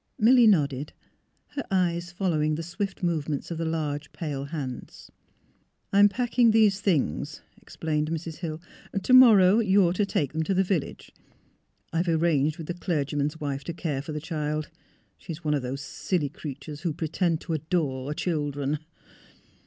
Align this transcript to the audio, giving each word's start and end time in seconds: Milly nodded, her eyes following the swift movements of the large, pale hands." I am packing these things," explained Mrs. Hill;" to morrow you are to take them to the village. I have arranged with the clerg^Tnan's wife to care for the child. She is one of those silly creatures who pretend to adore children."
Milly 0.17 0.47
nodded, 0.47 0.93
her 1.49 1.63
eyes 1.69 2.11
following 2.11 2.55
the 2.55 2.63
swift 2.63 3.03
movements 3.03 3.51
of 3.51 3.59
the 3.59 3.65
large, 3.65 4.11
pale 4.13 4.45
hands." 4.45 5.11
I 5.93 5.99
am 5.99 6.09
packing 6.09 6.49
these 6.49 6.81
things," 6.81 7.41
explained 7.61 8.09
Mrs. 8.09 8.37
Hill;" 8.37 8.59
to 9.03 9.13
morrow 9.13 9.59
you 9.59 9.87
are 9.87 9.93
to 9.93 10.03
take 10.07 10.33
them 10.33 10.41
to 10.41 10.55
the 10.55 10.63
village. 10.63 11.11
I 11.93 11.97
have 11.97 12.07
arranged 12.09 12.57
with 12.57 12.65
the 12.65 12.73
clerg^Tnan's 12.73 13.39
wife 13.39 13.63
to 13.65 13.73
care 13.73 14.01
for 14.01 14.11
the 14.11 14.19
child. 14.19 14.71
She 15.19 15.33
is 15.33 15.43
one 15.43 15.53
of 15.53 15.61
those 15.61 15.81
silly 15.81 16.29
creatures 16.29 16.81
who 16.81 16.93
pretend 16.93 17.39
to 17.41 17.53
adore 17.53 18.11
children." 18.15 18.79